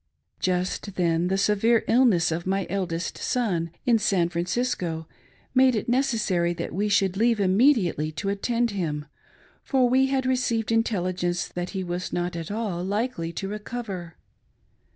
Just 0.39 0.95
then, 0.95 1.27
the 1.27 1.37
severe 1.37 1.83
illness 1.87 2.31
of 2.31 2.47
my 2.47 2.65
eldest 2.71 3.19
son, 3.19 3.69
in 3.85 3.99
San 3.99 4.29
Francisco, 4.29 5.07
made 5.53 5.75
it 5.75 5.87
necessar)^ 5.87 6.57
that 6.57 6.73
we 6.73 6.89
should 6.89 7.17
leave 7.17 7.39
immediately 7.39 8.11
to 8.13 8.29
attend 8.29 8.71
him, 8.71 9.05
for 9.63 9.87
we 9.87 10.07
had 10.07 10.25
received 10.25 10.71
intelligence 10.71 11.47
that 11.49 11.69
he 11.77 11.83
was 11.83 12.11
not 12.11 12.35
at 12.35 12.49
all 12.49 12.83
likely 12.83 13.31
to 13.33 13.47
recover. 13.47 14.15